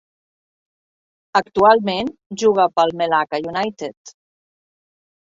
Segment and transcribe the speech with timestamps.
[1.39, 2.09] Actualment
[2.45, 4.15] juga pel Melaka United.